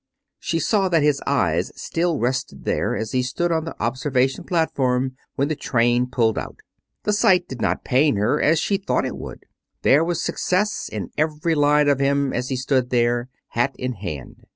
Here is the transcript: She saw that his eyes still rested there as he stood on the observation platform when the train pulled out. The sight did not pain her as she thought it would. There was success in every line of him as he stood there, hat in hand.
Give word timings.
She 0.39 0.57
saw 0.57 0.89
that 0.89 1.03
his 1.03 1.21
eyes 1.27 1.71
still 1.75 2.17
rested 2.17 2.65
there 2.65 2.95
as 2.97 3.11
he 3.11 3.21
stood 3.21 3.51
on 3.51 3.65
the 3.65 3.75
observation 3.79 4.43
platform 4.45 5.15
when 5.35 5.47
the 5.47 5.55
train 5.55 6.07
pulled 6.07 6.39
out. 6.39 6.55
The 7.03 7.13
sight 7.13 7.47
did 7.47 7.61
not 7.61 7.83
pain 7.83 8.15
her 8.15 8.41
as 8.41 8.57
she 8.59 8.77
thought 8.77 9.05
it 9.05 9.15
would. 9.15 9.45
There 9.83 10.03
was 10.03 10.19
success 10.23 10.89
in 10.91 11.11
every 11.19 11.53
line 11.53 11.87
of 11.87 11.99
him 11.99 12.33
as 12.33 12.49
he 12.49 12.55
stood 12.55 12.89
there, 12.89 13.29
hat 13.49 13.75
in 13.77 13.93
hand. 13.93 14.45